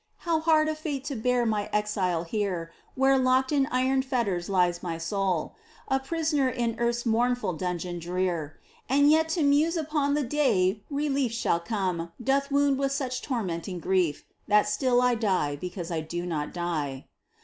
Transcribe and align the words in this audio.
How 0.25 0.39
hard 0.39 0.67
a 0.67 0.73
fate 0.73 1.03
to 1.05 1.15
bear 1.15 1.45
my 1.45 1.69
exile 1.71 2.23
here 2.23 2.71
Where 2.95 3.19
locked 3.19 3.51
in 3.51 3.67
iron 3.67 4.01
fetters 4.01 4.49
lies 4.49 4.81
my 4.81 4.97
soul, 4.97 5.53
A 5.89 5.99
prisoner 5.99 6.49
in 6.49 6.75
earth's 6.79 7.05
mournful 7.05 7.53
dungeon 7.53 7.99
drear! 7.99 8.57
And 8.89 9.11
yet 9.11 9.29
to 9.37 9.43
muse 9.43 9.77
upon 9.77 10.15
the 10.15 10.23
day 10.23 10.81
relief 10.89 11.31
Shall 11.33 11.59
come, 11.59 12.13
doth 12.19 12.49
wound 12.49 12.79
with 12.79 12.91
such 12.91 13.21
tormenting 13.21 13.77
grief 13.77 14.23
That 14.47 14.67
still 14.67 15.03
I 15.03 15.13
die 15.13 15.55
because 15.55 15.91
I 15.91 16.01
do 16.01 16.25
not 16.25 16.51
die. 16.51 17.05